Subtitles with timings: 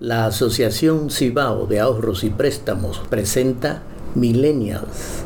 [0.00, 3.82] La Asociación Cibao de Ahorros y Préstamos presenta
[4.14, 5.24] Millennials.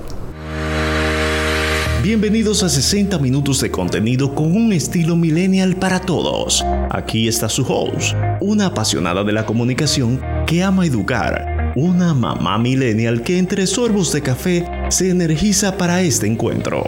[2.02, 6.64] Bienvenidos a 60 minutos de contenido con un estilo millennial para todos.
[6.90, 13.22] Aquí está su host, una apasionada de la comunicación que ama educar, una mamá millennial
[13.22, 16.82] que entre sorbos de café se energiza para este encuentro.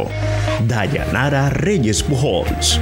[0.67, 2.81] Dayanara Reyes Pujols.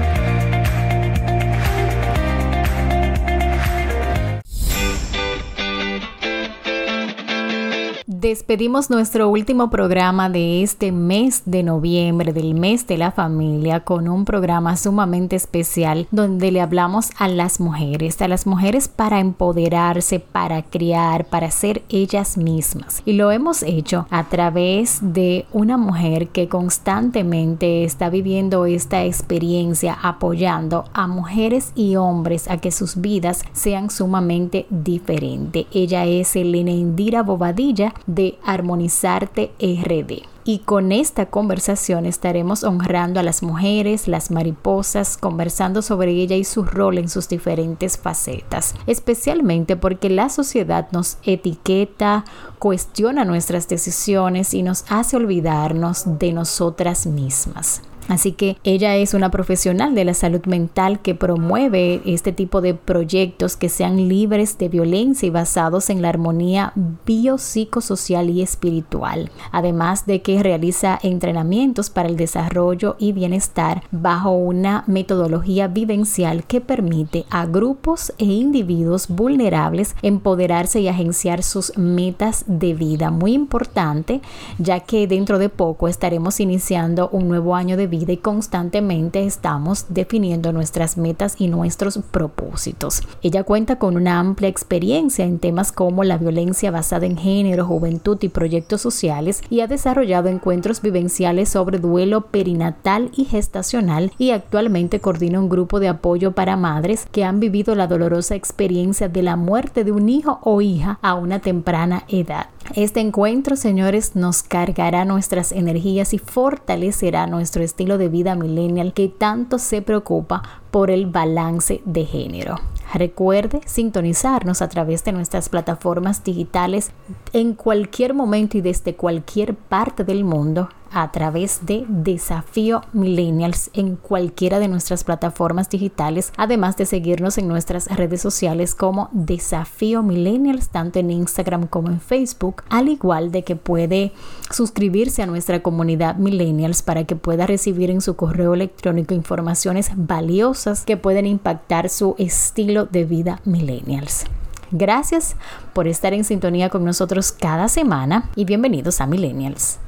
[8.24, 14.08] Despedimos nuestro último programa de este mes de noviembre, del mes de la familia, con
[14.08, 20.20] un programa sumamente especial donde le hablamos a las mujeres, a las mujeres para empoderarse,
[20.20, 23.02] para criar, para ser ellas mismas.
[23.04, 29.98] Y lo hemos hecho a través de una mujer que constantemente está viviendo esta experiencia
[30.02, 35.66] apoyando a mujeres y hombres a que sus vidas sean sumamente diferentes.
[35.74, 40.22] Ella es Elena Indira Bobadilla de Armonizarte RD.
[40.46, 46.44] Y con esta conversación estaremos honrando a las mujeres, las mariposas, conversando sobre ella y
[46.44, 52.26] su rol en sus diferentes facetas, especialmente porque la sociedad nos etiqueta,
[52.58, 57.80] cuestiona nuestras decisiones y nos hace olvidarnos de nosotras mismas.
[58.08, 62.74] Así que ella es una profesional de la salud mental que promueve este tipo de
[62.74, 66.72] proyectos que sean libres de violencia y basados en la armonía
[67.06, 69.30] biopsicosocial y espiritual.
[69.52, 76.60] Además de que realiza entrenamientos para el desarrollo y bienestar bajo una metodología vivencial que
[76.60, 83.10] permite a grupos e individuos vulnerables empoderarse y agenciar sus metas de vida.
[83.10, 84.20] Muy importante,
[84.58, 89.86] ya que dentro de poco estaremos iniciando un nuevo año de vida y constantemente estamos
[89.88, 93.02] definiendo nuestras metas y nuestros propósitos.
[93.22, 98.18] Ella cuenta con una amplia experiencia en temas como la violencia basada en género, juventud
[98.20, 105.00] y proyectos sociales y ha desarrollado encuentros vivenciales sobre duelo perinatal y gestacional y actualmente
[105.00, 109.36] coordina un grupo de apoyo para madres que han vivido la dolorosa experiencia de la
[109.36, 112.46] muerte de un hijo o hija a una temprana edad.
[112.74, 119.08] Este encuentro, señores, nos cargará nuestras energías y fortalecerá nuestro estilo de vida millennial que
[119.08, 122.56] tanto se preocupa por el balance de género.
[122.92, 126.90] Recuerde sintonizarnos a través de nuestras plataformas digitales
[127.32, 133.96] en cualquier momento y desde cualquier parte del mundo a través de Desafío Millennials en
[133.96, 140.68] cualquiera de nuestras plataformas digitales, además de seguirnos en nuestras redes sociales como Desafío Millennials,
[140.68, 144.12] tanto en Instagram como en Facebook, al igual de que puede
[144.50, 150.84] suscribirse a nuestra comunidad Millennials para que pueda recibir en su correo electrónico informaciones valiosas
[150.84, 154.24] que pueden impactar su estilo de vida Millennials.
[154.70, 155.36] Gracias
[155.72, 159.78] por estar en sintonía con nosotros cada semana y bienvenidos a Millennials.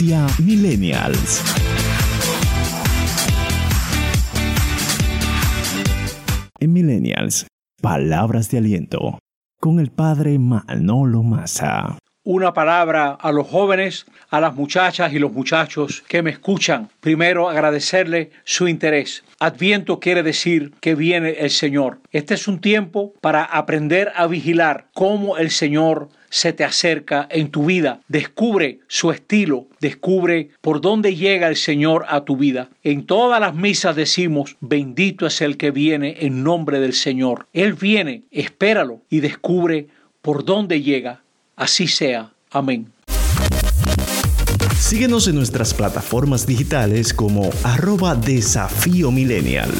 [0.00, 1.42] Millennials.
[6.58, 7.46] En Millennials,
[7.82, 9.18] palabras de aliento
[9.60, 15.32] con el padre Manolo Massa una palabra a los jóvenes, a las muchachas y los
[15.32, 16.88] muchachos que me escuchan.
[17.00, 19.24] Primero agradecerle su interés.
[19.40, 21.98] Adviento quiere decir que viene el Señor.
[22.12, 27.50] Este es un tiempo para aprender a vigilar cómo el Señor se te acerca en
[27.52, 28.00] tu vida.
[28.08, 32.70] Descubre su estilo, descubre por dónde llega el Señor a tu vida.
[32.82, 37.46] En todas las misas decimos, bendito es el que viene en nombre del Señor.
[37.52, 39.86] Él viene, espéralo y descubre
[40.22, 41.22] por dónde llega
[41.56, 42.32] Así sea.
[42.50, 42.92] Amén.
[44.76, 49.70] Síguenos en nuestras plataformas digitales como arroba desafío millennial.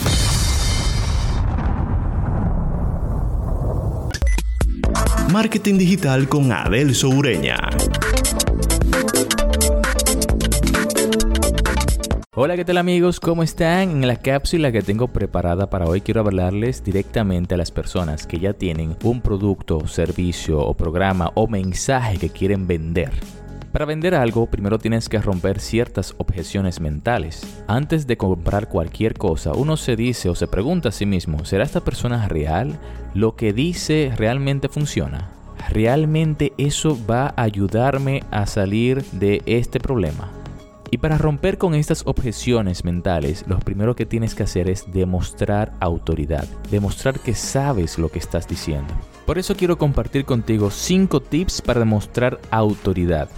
[5.33, 7.57] Marketing digital con Adel Soureña.
[12.35, 13.19] Hola, ¿qué tal amigos?
[13.19, 13.91] ¿Cómo están?
[13.91, 18.41] En la cápsula que tengo preparada para hoy quiero hablarles directamente a las personas que
[18.41, 23.11] ya tienen un producto, servicio o programa o mensaje que quieren vender.
[23.73, 27.63] Para vender algo, primero tienes que romper ciertas objeciones mentales.
[27.67, 31.65] Antes de comprar cualquier cosa, uno se dice o se pregunta a sí mismo, ¿será
[31.65, 32.79] esta persona real?
[33.15, 35.31] ¿Lo que dice realmente funciona?
[35.71, 40.31] ¿Realmente eso va a ayudarme a salir de este problema?
[40.91, 45.73] Y para romper con estas objeciones mentales, lo primero que tienes que hacer es demostrar
[45.81, 48.93] autoridad, demostrar que sabes lo que estás diciendo.
[49.25, 53.31] Por eso quiero compartir contigo 5 tips para demostrar autoridad.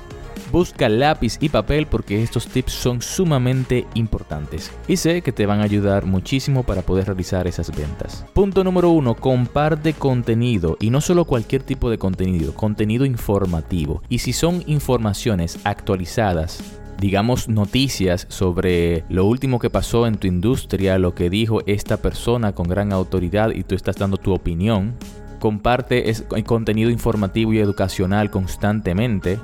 [0.55, 5.59] Busca lápiz y papel porque estos tips son sumamente importantes y sé que te van
[5.59, 8.25] a ayudar muchísimo para poder realizar esas ventas.
[8.35, 14.01] Punto número uno, comparte contenido y no solo cualquier tipo de contenido, contenido informativo.
[14.09, 16.62] Y si son informaciones actualizadas,
[17.00, 22.53] digamos, noticias sobre lo último que pasó en tu industria, lo que dijo esta persona
[22.53, 24.95] con gran autoridad y tú estás dando tu opinión.
[25.41, 26.15] Comparte
[26.47, 29.41] contenido informativo y educacional constantemente.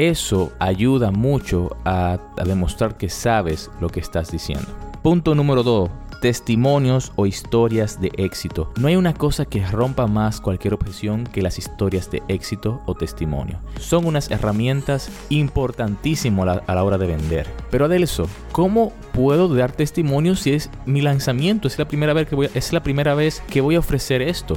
[0.00, 4.66] Eso ayuda mucho a, demostrar que sabes lo que estás diciendo.
[5.02, 5.90] Punto número 2
[6.22, 8.72] testimonios o historias de éxito.
[8.78, 12.94] No hay una cosa que rompa más cualquier objeción que las historias de éxito o
[12.94, 13.58] testimonio.
[13.78, 17.46] Son unas herramientas importantísimas a la, hora de vender.
[17.70, 21.68] Pero Adelso, ¿cómo puedo dar testimonio si es mi lanzamiento?
[21.68, 24.56] Es la primera vez que voy, es la primera vez que voy a ofrecer esto.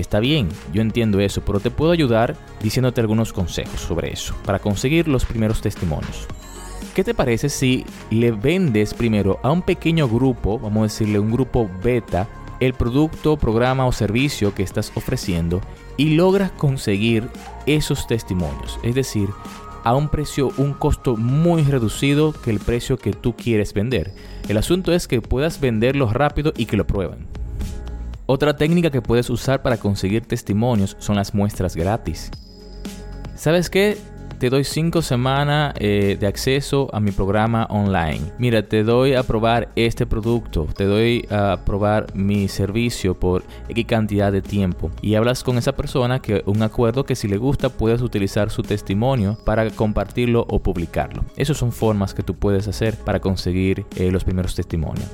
[0.00, 4.58] Está bien, yo entiendo eso, pero te puedo ayudar diciéndote algunos consejos sobre eso, para
[4.58, 6.26] conseguir los primeros testimonios.
[6.94, 11.30] ¿Qué te parece si le vendes primero a un pequeño grupo, vamos a decirle un
[11.30, 12.26] grupo beta,
[12.60, 15.60] el producto, programa o servicio que estás ofreciendo
[15.98, 17.28] y logras conseguir
[17.66, 18.80] esos testimonios?
[18.82, 19.28] Es decir,
[19.84, 24.14] a un precio, un costo muy reducido que el precio que tú quieres vender.
[24.48, 27.29] El asunto es que puedas venderlo rápido y que lo prueben.
[28.32, 32.30] Otra técnica que puedes usar para conseguir testimonios son las muestras gratis.
[33.34, 33.98] ¿Sabes qué?
[34.38, 38.20] Te doy 5 semanas eh, de acceso a mi programa online.
[38.38, 43.84] Mira, te doy a probar este producto, te doy a probar mi servicio por X
[43.86, 44.92] cantidad de tiempo.
[45.02, 48.62] Y hablas con esa persona que un acuerdo que si le gusta puedes utilizar su
[48.62, 51.24] testimonio para compartirlo o publicarlo.
[51.36, 55.08] Esas son formas que tú puedes hacer para conseguir eh, los primeros testimonios.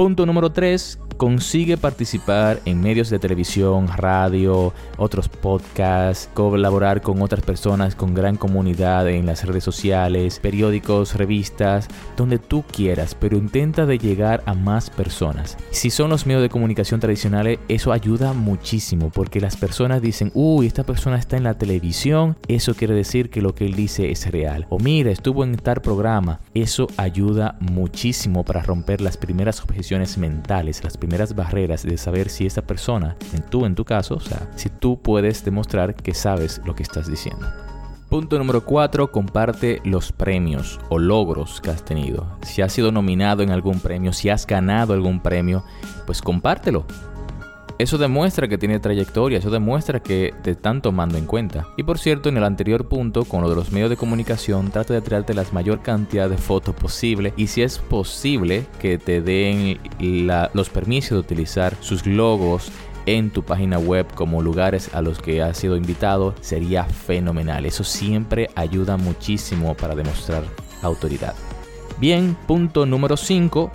[0.00, 0.98] Punto número 3.
[1.18, 8.36] Consigue participar en medios de televisión, radio, otros podcasts, colaborar con otras personas con gran
[8.36, 14.54] comunidad en las redes sociales, periódicos, revistas, donde tú quieras, pero intenta de llegar a
[14.54, 15.58] más personas.
[15.70, 20.66] Si son los medios de comunicación tradicionales, eso ayuda muchísimo porque las personas dicen, uy,
[20.66, 24.30] esta persona está en la televisión, eso quiere decir que lo que él dice es
[24.30, 24.66] real.
[24.70, 26.40] O mira, estuvo en tal programa.
[26.54, 32.46] Eso ayuda muchísimo para romper las primeras objeciones mentales, las primeras barreras de saber si
[32.46, 36.60] esa persona, en tú en tu caso, o sea, si tú puedes demostrar que sabes
[36.64, 37.46] lo que estás diciendo.
[38.08, 39.10] Punto número 4.
[39.12, 42.26] Comparte los premios o logros que has tenido.
[42.42, 45.64] Si has sido nominado en algún premio, si has ganado algún premio,
[46.06, 46.86] pues compártelo.
[47.80, 51.66] Eso demuestra que tiene trayectoria, eso demuestra que te están tomando en cuenta.
[51.78, 54.92] Y por cierto, en el anterior punto, con lo de los medios de comunicación, trata
[54.92, 59.78] de traerte la mayor cantidad de fotos posible y si es posible que te den
[60.52, 62.70] los permisos de utilizar sus logos
[63.06, 67.64] en tu página web como lugares a los que has sido invitado, sería fenomenal.
[67.64, 70.42] Eso siempre ayuda muchísimo para demostrar
[70.82, 71.34] autoridad.
[71.98, 73.72] Bien, punto número 5,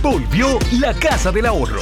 [0.01, 1.81] Volvió la Casa del Ahorro.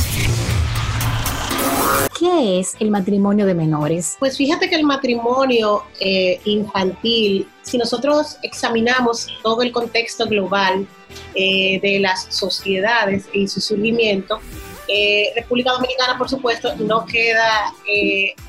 [2.18, 4.16] ¿Qué es el matrimonio de menores?
[4.18, 10.86] Pues fíjate que el matrimonio eh, infantil, si nosotros examinamos todo el contexto global
[11.34, 14.40] eh, de las sociedades y su surgimiento,
[14.88, 17.74] eh, República Dominicana, por supuesto, no queda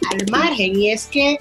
[0.09, 0.79] al margen.
[0.79, 1.37] Y es que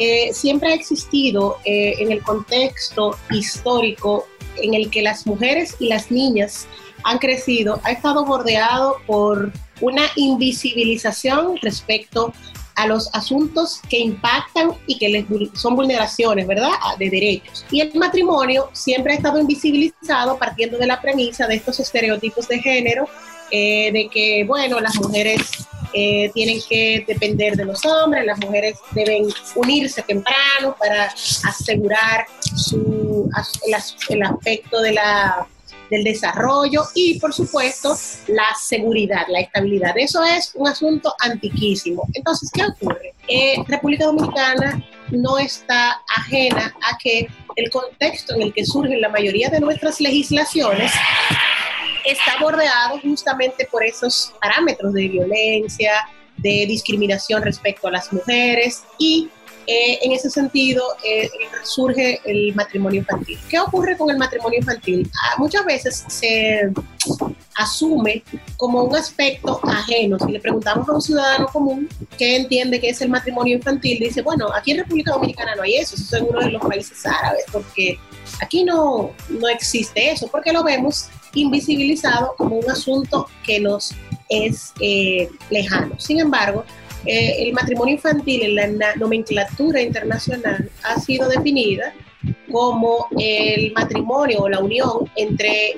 [0.00, 4.26] eh, siempre ha existido eh, en el contexto histórico
[4.56, 6.66] en el que las mujeres y las niñas
[7.04, 9.52] han crecido, ha estado bordeado por
[9.82, 12.32] una invisibilización respecto
[12.76, 17.66] a los asuntos que impactan y que les son vulneraciones, ¿verdad?, de derechos.
[17.70, 22.58] Y el matrimonio siempre ha estado invisibilizado partiendo de la premisa de estos estereotipos de
[22.60, 23.06] género,
[23.50, 28.78] eh, de que, bueno, las mujeres eh, tienen que depender de los hombres, las mujeres
[28.92, 33.28] deben unirse temprano para asegurar su,
[34.08, 37.96] el, aspecto del desarrollo y, por supuesto,
[38.28, 39.96] la seguridad, la estabilidad.
[39.96, 42.06] Eso es un asunto antiquísimo.
[42.14, 43.14] Entonces, ¿qué ocurre?
[43.26, 49.08] Eh, República Dominicana no está ajena a que el contexto en el que surgen la
[49.08, 50.92] mayoría de nuestras legislaciones
[52.04, 55.92] está bordeado justamente por esos parámetros de violencia,
[56.36, 59.28] de discriminación respecto a las mujeres y
[59.66, 61.30] eh, en ese sentido eh,
[61.62, 63.38] surge el matrimonio infantil.
[63.48, 65.08] ¿Qué ocurre con el matrimonio infantil?
[65.22, 66.72] Ah, muchas veces se
[67.54, 68.24] asume
[68.56, 70.18] como un aspecto ajeno.
[70.18, 71.88] Si le preguntamos a un ciudadano común
[72.18, 75.76] qué entiende que es el matrimonio infantil, dice, bueno, aquí en República Dominicana no hay
[75.76, 77.98] eso, eso es en uno de los países árabes, porque
[78.40, 83.94] aquí no, no existe eso, porque lo vemos invisibilizado como un asunto que nos
[84.28, 85.98] es eh, lejano.
[85.98, 86.64] Sin embargo,
[87.04, 91.94] eh, el matrimonio infantil en la nomenclatura internacional ha sido definida
[92.50, 95.74] como el matrimonio o la unión entre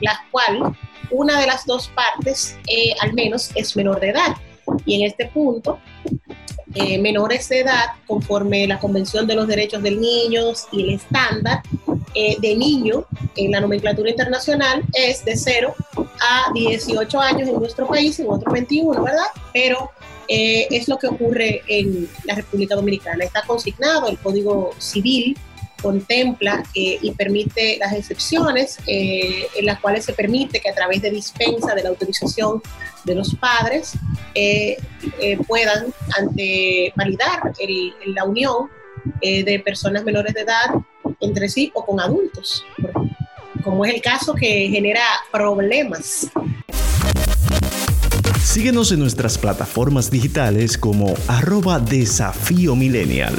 [0.00, 0.76] la cual
[1.10, 4.36] una de las dos partes eh, al menos es menor de edad.
[4.84, 5.78] Y en este punto,
[7.00, 11.62] menores de edad, conforme la Convención de los Derechos del Niño y el estándar,
[12.16, 15.74] eh, de niño en la nomenclatura internacional es de 0
[16.20, 19.26] a 18 años en nuestro país, en otros 21, ¿verdad?
[19.52, 19.90] Pero
[20.28, 23.24] eh, es lo que ocurre en la República Dominicana.
[23.24, 25.36] Está consignado, el Código Civil
[25.82, 31.10] contempla eh, y permite las excepciones en las cuales se permite que a través de
[31.10, 32.62] dispensa de la autorización
[33.04, 33.92] de los padres
[35.46, 37.52] puedan ante validar
[38.06, 38.70] la unión
[39.20, 40.70] de personas menores de edad
[41.20, 42.64] entre sí o con adultos,
[43.62, 46.28] como es el caso que genera problemas.
[48.42, 53.34] Síguenos en nuestras plataformas digitales como arroba desafío millennial.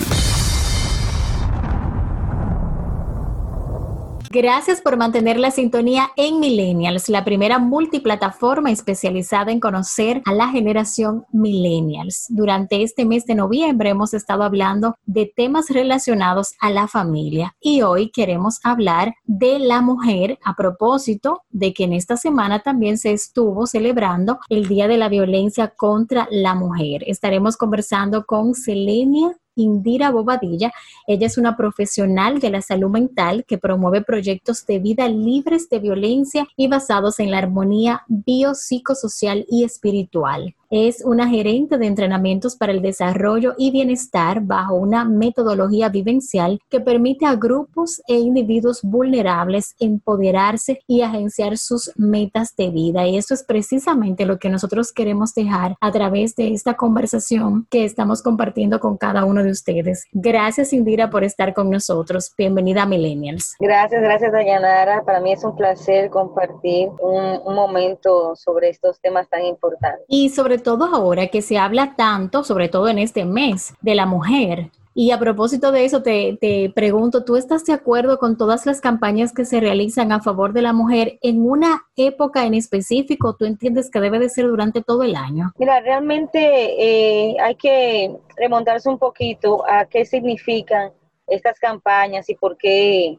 [4.35, 10.49] Gracias por mantener la sintonía en Millennials, la primera multiplataforma especializada en conocer a la
[10.49, 12.25] generación Millennials.
[12.27, 17.81] Durante este mes de noviembre hemos estado hablando de temas relacionados a la familia y
[17.81, 23.13] hoy queremos hablar de la mujer a propósito de que en esta semana también se
[23.13, 27.05] estuvo celebrando el Día de la Violencia contra la Mujer.
[27.07, 30.71] Estaremos conversando con Selenia Indira Bobadilla.
[31.07, 35.79] Ella es una profesional de la salud mental que promueve proyectos de vida libres de
[35.79, 40.55] violencia y basados en la armonía biopsicosocial y espiritual.
[40.69, 46.79] Es una gerente de entrenamientos para el desarrollo y bienestar bajo una metodología vivencial que
[46.79, 53.05] permite a grupos e individuos vulnerables empoderarse y agenciar sus metas de vida.
[53.05, 57.85] Y eso es precisamente lo que nosotros queremos dejar a través de esta conversación que
[57.85, 60.05] estamos compartiendo con cada uno de ustedes.
[60.11, 62.33] Gracias, Indira, por estar con nosotros.
[62.37, 63.55] Bienvenida a Millennials.
[63.59, 65.03] Gracias, gracias, Dayanara.
[65.03, 70.05] Para mí es un placer compartir un, un momento sobre estos temas tan importantes.
[70.07, 74.05] Y sobre todo ahora que se habla tanto, sobre todo en este mes, de la
[74.05, 74.71] mujer.
[74.97, 78.79] Y a propósito de eso, te, te, pregunto, ¿tú estás de acuerdo con todas las
[78.79, 83.35] campañas que se realizan a favor de la mujer en una época en específico?
[83.35, 85.51] ¿Tú entiendes que debe de ser durante todo el año?
[85.59, 90.91] Mira, realmente eh, hay que remontarse un poquito a qué significan
[91.27, 93.17] estas campañas y por qué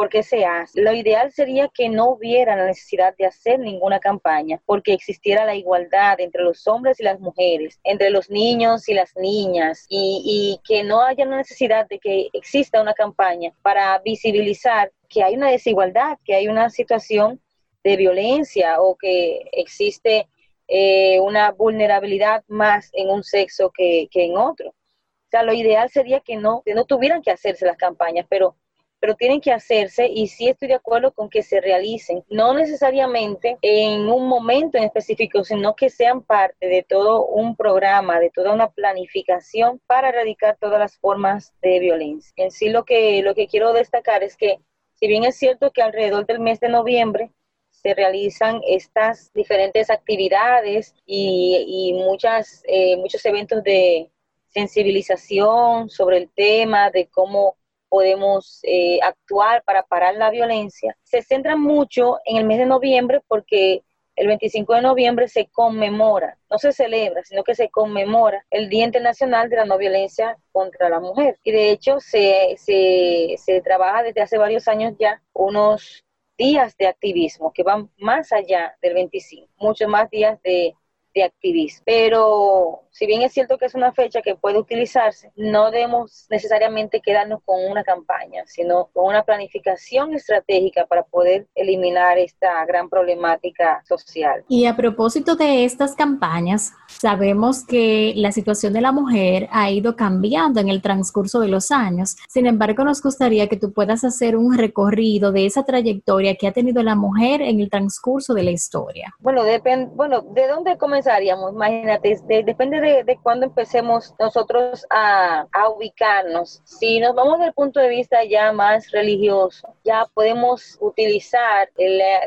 [0.00, 0.80] porque se hace.
[0.80, 5.54] Lo ideal sería que no hubiera la necesidad de hacer ninguna campaña, porque existiera la
[5.54, 10.84] igualdad entre los hombres y las mujeres, entre los niños y las niñas, y, que
[10.84, 16.16] no haya la necesidad de que exista una campaña para visibilizar que hay una desigualdad,
[16.24, 17.38] que hay una situación
[17.84, 20.28] de violencia o que existe
[20.66, 24.70] eh, una vulnerabilidad más en un sexo que, que, en otro.
[24.70, 28.56] O sea, lo ideal sería que no, que no tuvieran que hacerse las campañas, pero
[29.00, 33.56] pero tienen que hacerse y sí estoy de acuerdo con que se realicen, no necesariamente
[33.62, 38.52] en un momento en específico, sino que sean parte de todo un programa, de toda
[38.52, 42.32] una planificación para erradicar todas las formas de violencia.
[42.36, 44.58] En sí lo que, lo que quiero destacar es que
[44.94, 47.32] si bien es cierto que alrededor del mes de noviembre
[47.70, 54.10] se realizan estas diferentes actividades y, y muchas, eh, muchos eventos de
[54.48, 57.56] sensibilización sobre el tema, de cómo
[57.90, 63.20] podemos eh, actuar para parar la violencia, se centra mucho en el mes de noviembre
[63.28, 63.82] porque
[64.16, 68.84] el 25 de noviembre se conmemora, no se celebra, sino que se conmemora el Día
[68.84, 71.38] Internacional de la No Violencia contra la Mujer.
[71.42, 76.04] Y de hecho se, se, se trabaja desde hace varios años ya unos
[76.36, 80.74] días de activismo que van más allá del 25, muchos más días de
[81.14, 81.82] de activismo.
[81.84, 87.00] Pero si bien es cierto que es una fecha que puede utilizarse, no debemos necesariamente
[87.00, 93.82] quedarnos con una campaña, sino con una planificación estratégica para poder eliminar esta gran problemática
[93.86, 94.44] social.
[94.48, 99.96] Y a propósito de estas campañas, sabemos que la situación de la mujer ha ido
[99.96, 102.16] cambiando en el transcurso de los años.
[102.28, 106.52] Sin embargo, nos gustaría que tú puedas hacer un recorrido de esa trayectoria que ha
[106.52, 109.14] tenido la mujer en el transcurso de la historia.
[109.20, 111.52] Bueno, depende, bueno, ¿de dónde comenzaríamos?
[111.52, 116.60] Imagínate, de, depende de, de cuándo empecemos nosotros a, a, ubicarnos.
[116.64, 121.70] Si nos vamos del punto de vista ya más religioso, ya podemos utilizar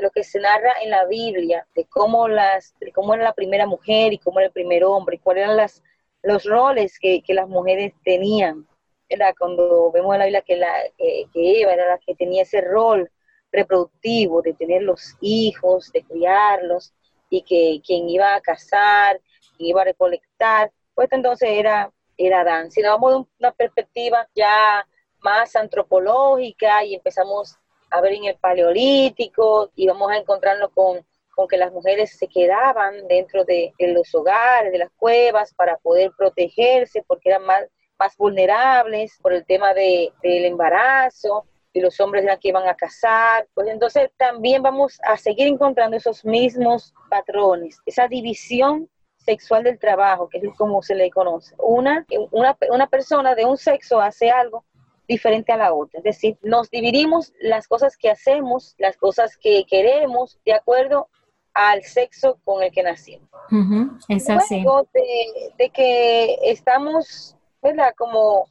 [0.01, 3.67] lo que se narra en la Biblia de cómo, las, de cómo era la primera
[3.67, 5.83] mujer y cómo era el primer hombre, cuáles eran las,
[6.23, 8.67] los roles que, que las mujeres tenían.
[9.07, 12.61] Era cuando vemos en la Biblia que, la, que Eva era la que tenía ese
[12.61, 13.09] rol
[13.51, 16.91] reproductivo de tener los hijos, de criarlos,
[17.33, 19.19] y que quien iba a casar,
[19.57, 22.69] quien iba a recolectar, pues entonces era, era Adán.
[22.69, 24.87] Si nos vamos de una perspectiva ya
[25.21, 27.57] más antropológica y empezamos
[27.89, 31.03] a ver en el paleolítico y vamos a encontrarnos con,
[31.35, 35.77] con que las mujeres se quedaban dentro de, de, los hogares, de las cuevas para
[35.77, 37.63] poder protegerse porque eran más,
[37.97, 42.75] más vulnerables por el tema de, del embarazo y los hombres eran que iban a
[42.75, 49.79] casar, pues entonces también vamos a seguir encontrando esos mismos patrones, esa división sexual del
[49.79, 51.55] trabajo, que es como se le conoce.
[51.57, 54.63] Una, una, una persona de un sexo hace algo
[55.07, 59.65] diferente a la otra, es decir, nos dividimos las cosas que hacemos, las cosas que
[59.65, 61.09] queremos, de acuerdo
[61.53, 63.29] al sexo con el que nacimos.
[63.51, 64.61] Uh -huh, es así.
[64.61, 67.93] Luego de, de que estamos, ¿verdad?
[67.97, 68.47] Como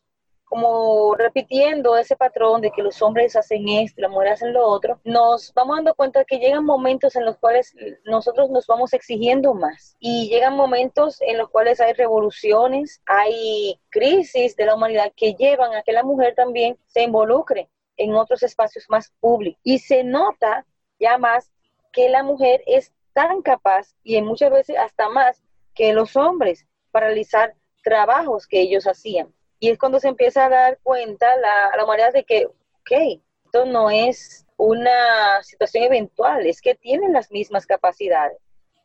[0.52, 5.00] como repitiendo ese patrón de que los hombres hacen esto, las mujeres hacen lo otro,
[5.02, 9.96] nos vamos dando cuenta que llegan momentos en los cuales nosotros nos vamos exigiendo más
[9.98, 15.72] y llegan momentos en los cuales hay revoluciones, hay crisis de la humanidad que llevan
[15.74, 19.58] a que la mujer también se involucre en otros espacios más públicos.
[19.64, 20.66] Y se nota
[21.00, 21.50] ya más
[21.92, 25.42] que la mujer es tan capaz y en muchas veces hasta más
[25.74, 29.32] que los hombres para realizar trabajos que ellos hacían.
[29.62, 33.64] Y es cuando se empieza a dar cuenta la, la humanidad de que, ok, esto
[33.64, 38.38] no es una situación eventual, es que tienen las mismas capacidades.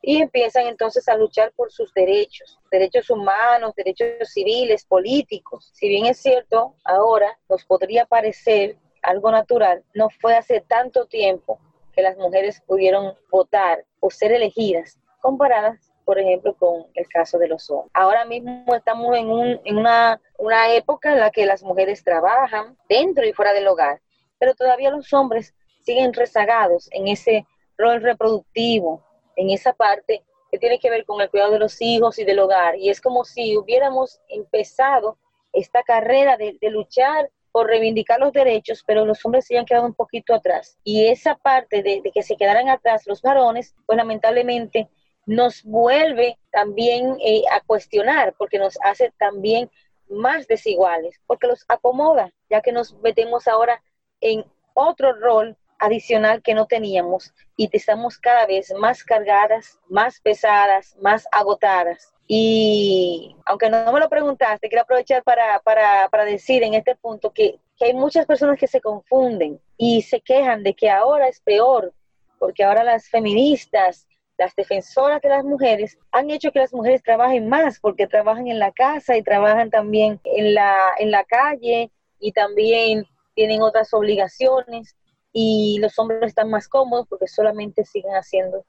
[0.04, 5.72] Y empiezan entonces a luchar por sus derechos, derechos humanos, derechos civiles, políticos.
[5.74, 11.60] Si bien es cierto, ahora nos podría parecer algo natural, no fue hace tanto tiempo
[11.92, 17.50] que las mujeres pudieron votar o ser elegidas, comparadas, por ejemplo, con el caso de
[17.50, 17.92] los hombres.
[17.94, 22.78] Ahora mismo estamos en, un, en una, una época en la que las mujeres trabajan
[22.88, 24.00] dentro y fuera del hogar,
[24.40, 27.46] pero todavía los hombres siguen rezagados en ese
[27.78, 29.04] rol reproductivo,
[29.36, 32.40] en esa parte que tiene que ver con el cuidado de los hijos y del
[32.40, 32.78] hogar.
[32.78, 35.18] Y es como si hubiéramos empezado
[35.52, 39.88] esta carrera de, de luchar por reivindicar los derechos, pero los hombres se han quedado
[39.88, 40.78] un poquito atrás.
[40.84, 44.88] Y esa parte de, que se quedaran atrás los varones, pues lamentablemente
[45.28, 49.70] nos vuelve también eh, a cuestionar, porque nos hace también
[50.10, 53.84] más desiguales, porque los acomoda, ya que nos metemos ahora
[54.22, 60.96] en otro rol adicional que no teníamos y estamos cada vez más cargadas, más pesadas,
[61.02, 62.14] más agotadas.
[62.26, 67.32] Y aunque no me lo preguntaste, quiero aprovechar para, para, para decir en este punto
[67.32, 71.40] que, que, hay muchas personas que se confunden y se quejan de que ahora es
[71.42, 71.94] peor,
[72.40, 77.50] porque ahora las feministas, las defensoras de las mujeres han hecho que las mujeres trabajen
[77.50, 82.32] más, porque trabajan en la casa y trabajan también en la, en la calle y
[82.32, 84.96] también tienen otras obligaciones
[85.34, 88.66] y los hombres están más cómodos porque solamente siguen haciendo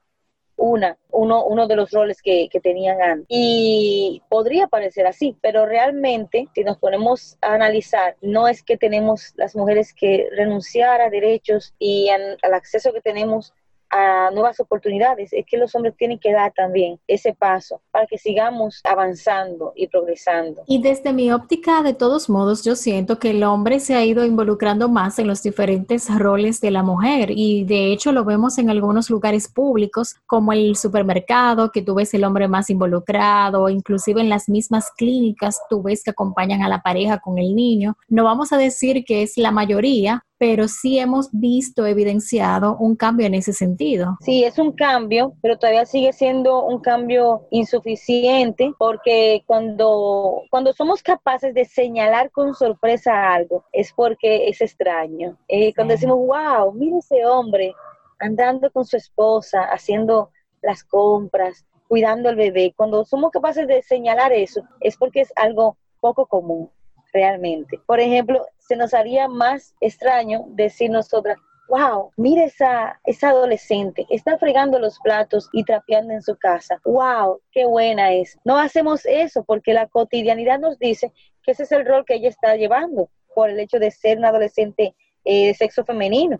[0.55, 3.27] una, uno, uno de los roles que, que, tenían antes.
[3.29, 9.31] Y podría parecer así, pero realmente, si nos ponemos a analizar, no es que tenemos
[9.35, 13.53] las mujeres que renunciar a derechos y al acceso que tenemos
[13.89, 18.17] a nuevas oportunidades, es que los hombres tienen que dar también ese paso para que
[18.17, 20.63] sigamos avanzando y progresando.
[20.67, 24.25] Y desde mi óptica, de todos modos, yo siento que el hombre se ha ido
[24.25, 28.69] involucrando más en los diferentes roles de la mujer y de hecho lo vemos en
[28.69, 34.29] algunos lugares públicos como el supermercado, que tú ves el hombre más involucrado, inclusive en
[34.29, 37.97] las mismas clínicas tú ves que acompañan a la pareja con el niño.
[38.07, 43.27] No vamos a decir que es la mayoría, pero sí hemos visto evidenciado un cambio
[43.27, 44.17] en ese sentido.
[44.21, 51.03] Sí, es un cambio, pero todavía sigue siendo un cambio insuficiente porque cuando, cuando somos
[51.03, 55.37] capaces de señalar con sorpresa algo es porque es extraño.
[55.49, 57.75] Eh, cuando decimos, wow, mira ese hombre
[58.19, 64.31] andando con su esposa, haciendo las compras, cuidando al bebé, cuando somos capaces de señalar
[64.31, 66.69] eso es porque es algo poco común
[67.11, 67.79] realmente.
[67.85, 74.37] Por ejemplo, se nos haría más extraño decir nosotras, wow, mire esa, esa adolescente, está
[74.37, 76.79] fregando los platos y trapeando en su casa.
[76.85, 78.37] Wow, qué buena es.
[78.45, 82.29] No hacemos eso porque la cotidianidad nos dice que ese es el rol que ella
[82.29, 84.93] está llevando por el hecho de ser una adolescente
[85.25, 86.37] eh, de sexo femenino.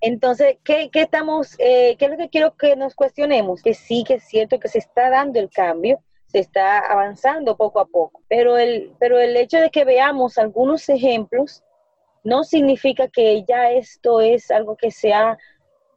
[0.00, 3.62] Entonces, ¿qué, qué estamos, eh, qué es lo que quiero que nos cuestionemos?
[3.62, 5.98] Que sí que es cierto que se está dando el cambio,
[6.34, 8.20] se está avanzando poco a poco.
[8.26, 11.62] Pero el, pero el hecho de que veamos algunos ejemplos
[12.24, 15.38] no significa que ya esto es algo que se ha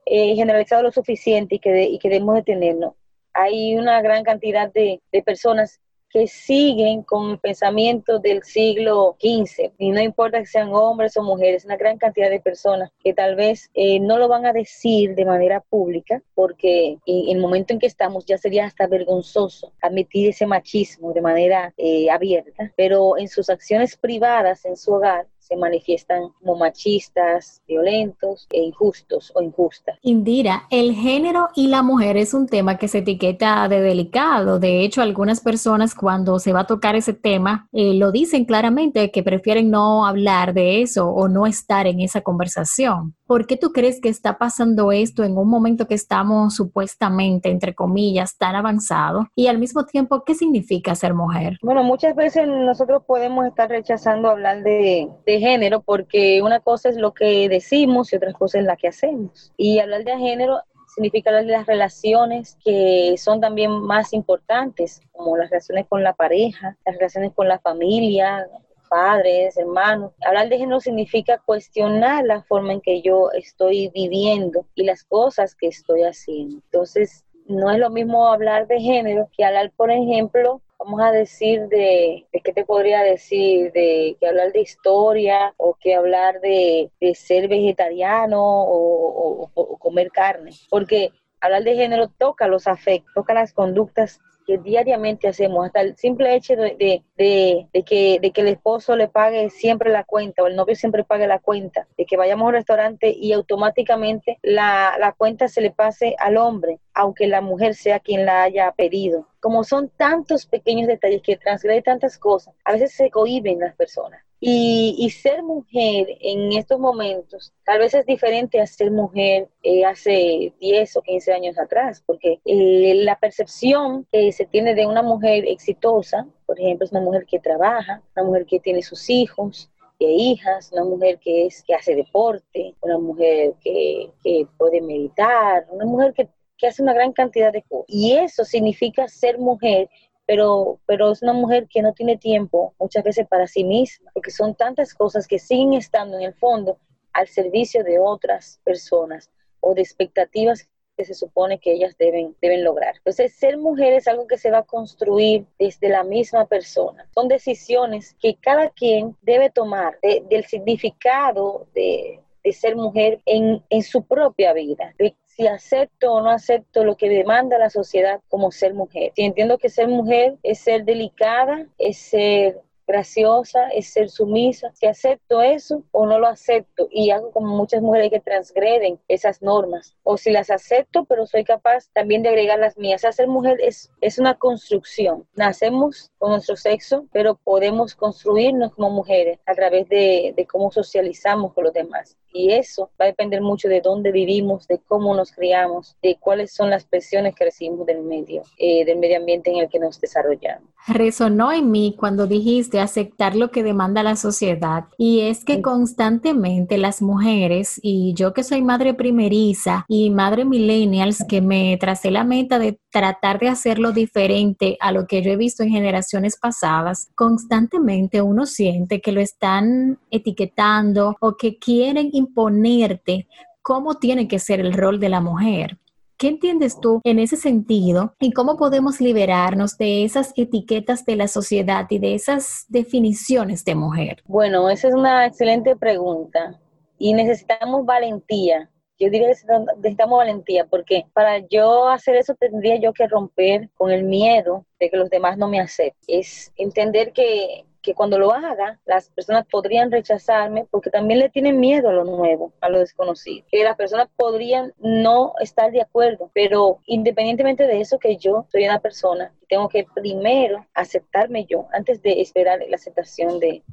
[0.06, 2.93] eh, generalizado lo suficiente y que, y que debemos detenernos.
[3.34, 5.80] Hay una gran cantidad de, de personas
[6.26, 11.78] siguen con pensamientos del siglo XV, y no importa que sean hombres o mujeres, una
[11.78, 15.60] gran cantidad de personas que tal vez eh, no lo van a decir de manera
[15.60, 21.14] pública, porque en el momento en que estamos ya sería hasta vergonzoso admitir ese machismo
[21.14, 26.58] de manera eh, abierta, pero en sus acciones privadas, en su hogar, se manifiestan como
[26.58, 29.98] machistas, violentos e injustos o injustas.
[30.02, 34.60] Indira, el género y la mujer es un tema que se etiqueta de delicado.
[34.60, 39.12] De hecho, algunas personas cuando se va a tocar ese tema eh, lo dicen claramente
[39.12, 43.17] que prefieren no hablar de eso o no estar en esa conversación.
[43.28, 47.76] ¿Por qué tú crees que está pasando esto en un momento que estamos supuestamente, entre
[47.76, 49.26] comillas, tan avanzados?
[49.36, 51.58] Y al mismo tiempo, ¿qué significa ser mujer?
[51.62, 56.96] Bueno, muchas veces nosotros podemos estar rechazando hablar de, de género porque una cosa es
[56.96, 59.52] lo que decimos y otra cosa es la que hacemos.
[59.58, 60.62] Y hablar de género
[60.98, 66.13] significa hablar de las relaciones que son también más importantes, como las relaciones con la
[66.13, 68.48] pareja, las relaciones con la familia,
[68.88, 70.12] padres, hermanos.
[70.26, 75.56] Hablar de género significa cuestionar la forma en que yo estoy viviendo y las cosas
[75.56, 76.58] que estoy haciendo.
[76.58, 81.67] Entonces, no es lo mismo hablar de género que hablar, por ejemplo, vamos a decir
[81.67, 86.91] de, de qué te podría decir, de que hablar de historia o que hablar de,
[87.15, 94.19] ser vegetariano o comer carne, porque hablar de género toca los afectos, toca las conductas
[94.48, 98.96] que diariamente hacemos, hasta el simple hecho de, de, de, que, de que el esposo
[98.96, 102.46] le pague siempre la cuenta o el novio siempre pague la cuenta, de que vayamos
[102.46, 107.42] a un restaurante y automáticamente la, la cuenta se le pase al hombre, aunque la
[107.42, 109.28] mujer sea quien la haya pedido.
[109.42, 114.27] Como son tantos pequeños detalles que transgreden tantas cosas, a veces se cohiben las personas.
[114.39, 120.54] Y, ser mujer en estos momentos tal vez es diferente a ser mujer eh, hace
[120.60, 125.45] 10 o 15 años atrás, porque eh, la percepción que se tiene de una mujer
[125.47, 130.12] exitosa, por ejemplo, es una mujer que trabaja, una mujer que tiene sus hijos, e
[130.12, 134.12] hijas, una mujer que es que hace deporte, una mujer que,
[134.58, 137.86] puede meditar, una mujer que, que hace una gran cantidad de cosas.
[137.88, 139.89] Y eso significa ser mujer
[140.28, 144.30] pero, pero es una mujer que no tiene tiempo muchas veces para sí misma, porque
[144.30, 146.78] son tantas cosas que siguen estando en el fondo
[147.13, 152.63] al servicio de otras personas o de expectativas que se supone que ellas deben, deben
[152.63, 152.96] lograr.
[152.98, 157.08] Entonces, ser mujer es algo que se va a construir desde la misma persona.
[157.13, 163.84] Son decisiones que cada quien debe tomar del significado de, de ser mujer en, en,
[163.84, 164.94] su propia vida,
[165.38, 169.12] si acepto o no acepto lo que demanda la sociedad como ser mujer.
[169.15, 174.88] Si entiendo que ser mujer es ser delicada, es ser graciosa, es ser sumisa, si
[174.88, 179.93] acepto eso o no lo acepto y hago como muchas mujeres que transgreden esas normas
[180.04, 183.02] o si las acepto pero soy capaz también de agregar las mías.
[183.02, 185.28] ser mujer es, es una construcción.
[185.36, 191.65] Nacemos con nuestro sexo pero podemos construirnos como mujeres a través de cómo socializamos con
[191.65, 192.17] los demás.
[192.38, 196.54] Y eso va a depender mucho de dónde vivimos, de cómo nos criamos, de cuáles
[196.54, 200.00] son las presiones que recibimos del medio, eh, del medio ambiente en el que nos
[200.00, 200.69] desarrollamos.
[200.88, 204.86] Resonó en mí cuando dijiste aceptar lo que demanda la sociedad.
[205.00, 211.26] Y es que constantemente las mujeres, y yo que soy madre primeriza y madre millennials,
[211.28, 215.38] que me tracé la meta de tratar de hacerlo diferente a lo que yo he
[215.38, 223.28] visto en generaciones pasadas, constantemente uno siente que lo están etiquetando o que quieren imponerte
[223.62, 225.78] cómo tiene que ser el rol de la mujer.
[226.18, 231.28] ¿Qué entiendes tú en ese sentido y cómo podemos liberarnos de esas etiquetas de la
[231.28, 234.24] sociedad y de esas definiciones de mujer?
[234.26, 236.60] Bueno, esa es una excelente pregunta
[236.98, 238.68] y necesitamos valentía.
[239.00, 239.36] Yo diría que
[239.76, 244.90] necesitamos valentía porque para yo hacer eso tendría yo que romper con el miedo de
[244.90, 245.96] que los demás no me acepten.
[246.08, 251.60] Es entender que que cuando lo haga, las personas podrían rechazarme porque también le tienen
[251.60, 253.46] miedo a lo nuevo, a lo desconocido.
[253.50, 258.66] Que las personas podrían no estar de acuerdo, pero independientemente de eso, que yo soy
[258.66, 263.63] una persona tengo que primero aceptarme yo antes de esperar la aceptación de,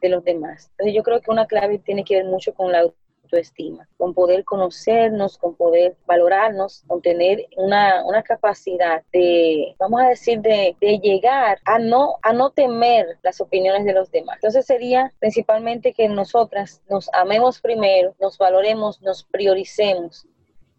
[0.00, 0.70] de los demás.
[0.72, 2.84] Entonces yo creo que una clave tiene que ver mucho con la
[3.36, 10.08] estima, con poder conocernos, con poder valorarnos, con tener una, una capacidad de, vamos a
[10.08, 14.36] decir, de, de, llegar a no, a no temer las opiniones de los demás.
[14.36, 20.26] Entonces sería principalmente que nosotras nos amemos primero, nos valoremos, nos prioricemos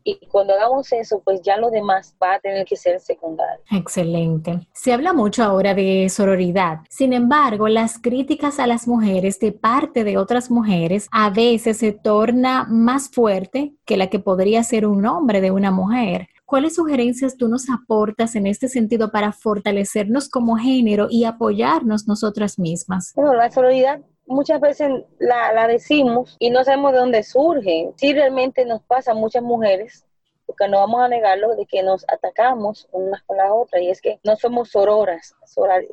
[0.04, 3.64] y cuando hagamos eso, pues ya lo demás va a tener que ser secundario.
[3.72, 4.68] Excelente.
[4.74, 6.80] Se habla mucho ahora de sororidad.
[6.90, 11.92] Sin embargo, las críticas a las mujeres de parte de otras mujeres a veces se
[11.92, 16.28] torna más fuerte que la que podría ser un hombre de una mujer.
[16.46, 22.60] ¿Cuáles sugerencias tú nos aportas en este sentido para fortalecernos como género y apoyarnos nosotras
[22.60, 23.14] mismas?
[23.16, 24.90] Bueno, la sororidad muchas veces
[25.20, 27.92] la, la, decimos y no sabemos de dónde surge.
[27.96, 30.06] Sí, realmente nos pasa a muchas mujeres,
[30.46, 34.02] porque no vamos a negarlo, de que nos atacamos unas con la otra y es
[34.02, 35.36] que no somos sororas.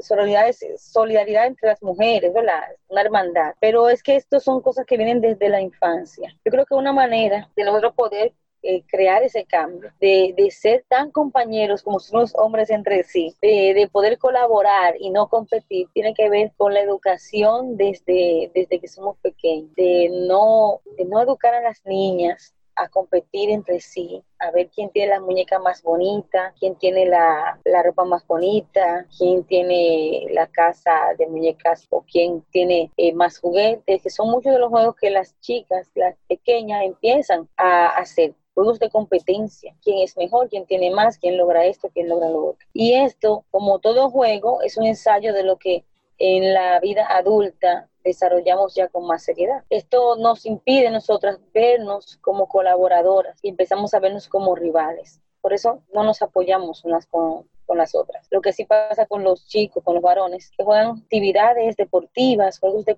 [0.01, 2.63] Sororidad es solidaridad entre las mujeres, ¿verdad?
[2.89, 3.55] Una hermandad.
[3.61, 6.35] Pero es que esto son cosas que vienen desde la infancia.
[6.45, 10.85] Yo creo que una manera de nosotros poder eh, crear ese cambio, de, de, ser
[10.89, 15.89] tan compañeros como son los hombres entre sí, de, de, poder colaborar y no competir,
[15.95, 21.23] tiene que ver con la educación desde, desde que somos pequeños, de no, de no
[21.23, 25.83] educar a las niñas a competir entre sí, a ver quién tiene la muñeca más
[25.83, 32.05] bonita, quién tiene la, la, ropa más bonita, quién tiene la casa de muñecas o
[32.11, 36.17] quién tiene eh, más juguetes, que son muchos de los juegos que las chicas, las
[36.29, 41.65] pequeñas, empiezan a hacer juegos de competencia, quién es mejor, quién tiene más, quién logra
[41.65, 42.67] esto, quién logra lo otro.
[42.73, 45.85] Y esto, como todo juego, es un ensayo de lo que
[46.19, 49.63] en la vida adulta desarrollamos ya con más seriedad.
[49.71, 55.21] Esto nos impide nosotras vernos como colaboradoras y empezamos a vernos como rivales.
[55.41, 58.27] Por eso no nos apoyamos unas con, con las otras.
[58.31, 62.87] Lo que sí pasa con los chicos, con los varones, que juegan actividades deportivas, juegos
[62.87, 62.97] de,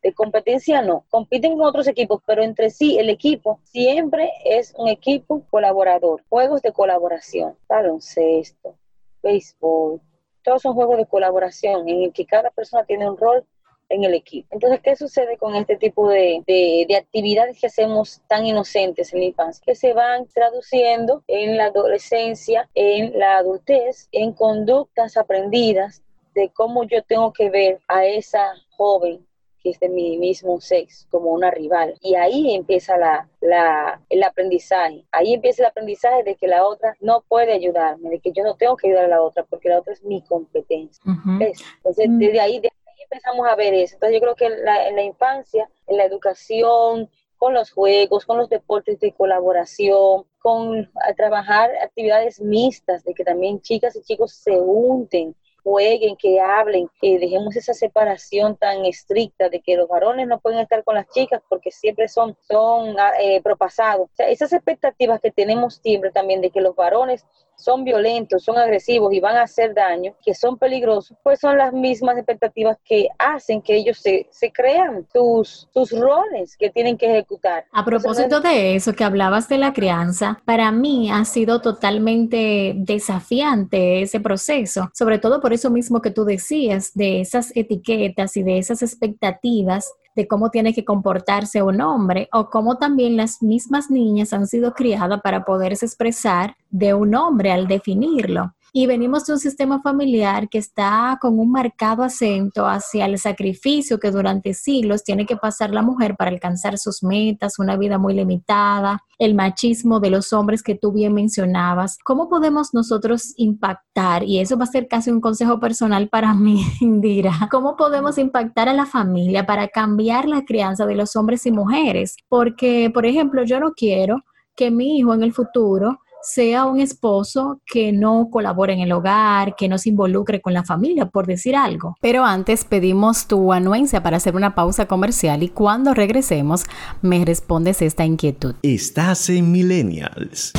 [0.00, 1.04] de competencia, no.
[1.10, 6.22] Compiten con otros equipos, pero entre sí el equipo siempre es un equipo colaborador.
[6.28, 8.76] Juegos de colaboración, baloncesto,
[9.24, 10.00] béisbol,
[10.42, 13.44] todos son juegos de colaboración en el que cada persona tiene un rol
[13.90, 14.48] en el equipo.
[14.52, 19.26] Entonces, ¿qué sucede con este tipo de, de, actividades que hacemos tan inocentes en la
[19.26, 19.62] infancia?
[19.66, 26.02] Que se van traduciendo en la adolescencia, en la adultez, en conductas aprendidas
[26.34, 29.26] de cómo yo tengo que ver a esa joven
[29.62, 31.94] que es de mi mismo sexo, como una rival.
[32.00, 35.04] Y ahí empieza la, la, el aprendizaje.
[35.12, 38.56] Ahí empieza el aprendizaje de que la otra no puede ayudarme, de que yo no
[38.56, 41.02] tengo que ayudar a la otra porque la otra es mi competencia.
[41.04, 42.18] Entonces, mm.
[42.18, 42.62] desde ahí,
[43.10, 43.96] empezamos a ver eso.
[43.96, 48.26] Entonces yo creo que en la, en la infancia, en la educación, con los juegos,
[48.26, 54.34] con los deportes de colaboración, con trabajar actividades mixtas, de que también chicas y chicos
[54.34, 60.26] se unten, jueguen, que hablen, que dejemos esa separación tan estricta de que los varones
[60.28, 64.10] no pueden estar con las chicas porque siempre son, son ah, eh, propasados.
[64.18, 67.24] Esas expectativas que tenemos siempre también de que los varones
[67.62, 71.72] son violentos, son agresivos y van a hacer daño, que son peligrosos, pues son las
[71.72, 77.06] mismas expectativas que hacen que ellos se, se crean sus, sus roles que tienen que
[77.06, 77.64] ejecutar.
[77.72, 84.02] A propósito de eso que hablabas de la crianza, para mí ha sido totalmente desafiante
[84.02, 88.58] ese proceso, sobre todo por eso mismo que tú decías, de esas etiquetas y de
[88.58, 94.34] esas expectativas de cómo tiene que comportarse un hombre o cómo también las mismas niñas
[94.34, 98.52] han sido criadas para poderse expresar de un hombre al definirlo.
[98.72, 103.98] Y venimos de un sistema familiar que está con un marcado acento hacia el sacrificio
[103.98, 108.14] que durante siglos tiene que pasar la mujer para alcanzar sus metas, una vida muy
[108.14, 111.98] limitada, el machismo de los hombres que tú bien mencionabas.
[112.04, 114.22] ¿Cómo podemos nosotros impactar?
[114.22, 117.48] Y eso va a ser casi un consejo personal para mí, Indira.
[117.50, 122.16] ¿Cómo podemos impactar a la familia para cambiar la crianza de los hombres y mujeres?
[122.28, 124.22] Porque, por ejemplo, yo no quiero
[124.56, 129.54] que mi hijo en el futuro sea un esposo que no colabore en el hogar,
[129.56, 131.96] que no se involucre con la familia, por decir algo.
[132.00, 136.64] Pero antes pedimos tu anuencia para hacer una pausa comercial y cuando regresemos
[137.02, 138.54] me respondes esta inquietud.
[138.62, 140.52] Estás en Millennials.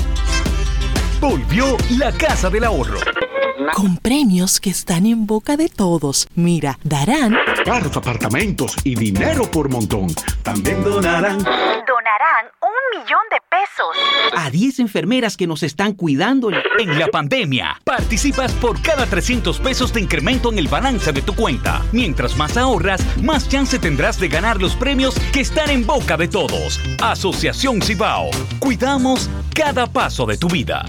[1.20, 3.00] Volvió la Casa del Ahorro.
[3.76, 6.28] Con premios que están en boca de todos.
[6.34, 10.08] Mira, darán carros, apartamentos y dinero por montón.
[10.42, 11.38] También donarán.
[12.62, 13.96] Un millón de pesos.
[14.36, 17.80] A 10 enfermeras que nos están cuidando en la pandemia.
[17.86, 21.82] Participas por cada 300 pesos de incremento en el balance de tu cuenta.
[21.94, 26.28] Mientras más ahorras, más chance tendrás de ganar los premios que están en boca de
[26.28, 26.82] todos.
[27.02, 28.30] Asociación Cibao.
[28.60, 30.84] Cuidamos cada paso de tu vida.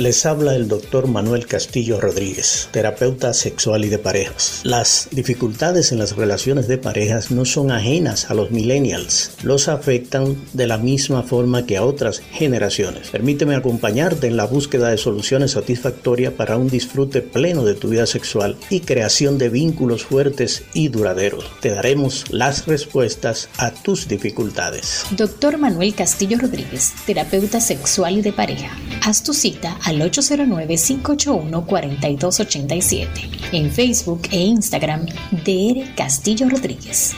[0.00, 4.62] Les habla el doctor Manuel Castillo Rodríguez, terapeuta sexual y de parejas.
[4.64, 10.38] Las dificultades en las relaciones de parejas no son ajenas a los millennials, los afectan
[10.54, 13.10] de la misma forma que a otras generaciones.
[13.10, 18.06] Permíteme acompañarte en la búsqueda de soluciones satisfactorias para un disfrute pleno de tu vida
[18.06, 21.44] sexual y creación de vínculos fuertes y duraderos.
[21.60, 25.04] Te daremos las respuestas a tus dificultades.
[25.10, 28.74] Doctor Manuel Castillo Rodríguez, terapeuta sexual y de pareja.
[29.04, 33.06] Haz tu cita a al 809-581-4287.
[33.52, 35.04] En Facebook e Instagram,
[35.44, 37.14] DR Castillo Rodríguez.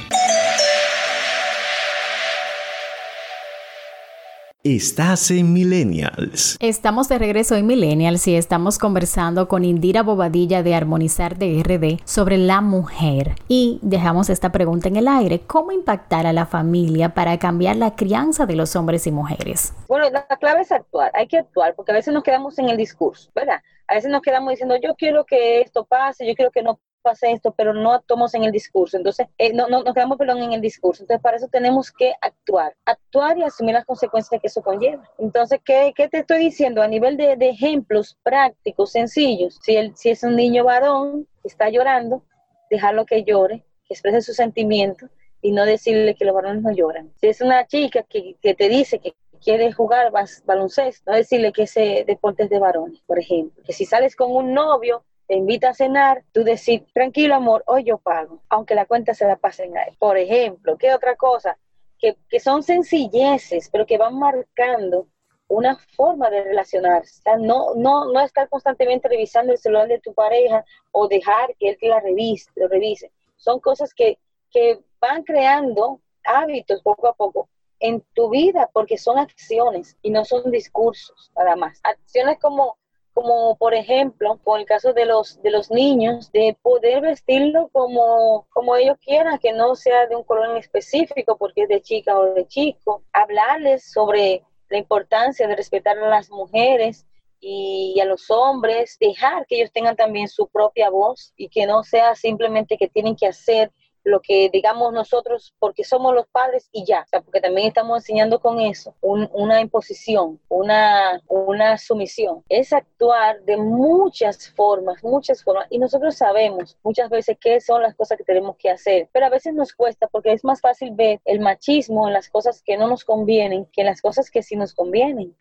[4.64, 6.56] Estás en Millennials.
[6.60, 12.38] Estamos de regreso en Millennials y estamos conversando con Indira Bobadilla de Armonizar DRD sobre
[12.38, 13.34] la mujer.
[13.48, 15.40] Y dejamos esta pregunta en el aire.
[15.40, 19.74] ¿Cómo impactar a la familia para cambiar la crianza de los hombres y mujeres?
[19.88, 21.10] Bueno, la clave es actuar.
[21.14, 23.60] Hay que actuar porque a veces nos quedamos en el discurso, ¿verdad?
[23.88, 27.32] A veces nos quedamos diciendo, yo quiero que esto pase, yo quiero que no pase
[27.32, 28.96] esto, pero no actuamos en el discurso.
[28.96, 31.02] Entonces, eh, no, no, nos quedamos, perdón, en el discurso.
[31.02, 35.08] Entonces, para eso tenemos que actuar, actuar y asumir las consecuencias que eso conlleva.
[35.18, 36.82] Entonces, ¿qué, qué te estoy diciendo?
[36.82, 41.48] A nivel de, de ejemplos prácticos, sencillos, si, el, si es un niño varón que
[41.48, 42.22] está llorando,
[42.70, 45.10] dejarlo que llore, que exprese sus sentimientos
[45.42, 47.12] y no decirle que los varones no lloran.
[47.20, 50.12] Si es una chica que, que te dice que quiere jugar
[50.44, 53.62] baloncesto, no decirle que ese deporte es de varones, por ejemplo.
[53.64, 57.84] Que si sales con un novio, te invita a cenar, tú decir, tranquilo amor, hoy
[57.84, 59.96] yo pago, aunque la cuenta se la pasen a él.
[59.98, 61.56] Por ejemplo, ¿qué otra cosa?
[61.98, 65.06] Que, que son sencilleces, pero que van marcando
[65.48, 67.22] una forma de relacionarse.
[67.38, 71.78] No, no, no estar constantemente revisando el celular de tu pareja o dejar que él
[71.80, 73.10] te la revise, lo revise.
[73.38, 74.18] Son cosas que,
[74.50, 77.48] que van creando hábitos poco a poco
[77.80, 81.80] en tu vida porque son acciones y no son discursos nada más.
[81.84, 82.76] Acciones como
[83.12, 88.46] como por ejemplo, con el caso de los de los niños, de poder vestirlo como,
[88.50, 92.18] como ellos quieran, que no sea de un color en específico, porque es de chica
[92.18, 97.06] o de chico, hablarles sobre la importancia de respetar a las mujeres
[97.40, 101.82] y a los hombres, dejar que ellos tengan también su propia voz y que no
[101.82, 103.72] sea simplemente que tienen que hacer
[104.04, 107.98] lo que digamos nosotros porque somos los padres y ya, o sea, porque también estamos
[107.98, 112.42] enseñando con eso una imposición, una, una sumisión.
[112.48, 117.94] Es actuar de muchas formas, muchas formas, y nosotros sabemos muchas veces qué son las
[117.94, 121.20] cosas que tenemos que hacer, pero a veces nos cuesta porque es más fácil ver
[121.24, 124.56] el machismo en las cosas que no nos convienen que en las cosas que sí
[124.56, 125.34] nos convienen.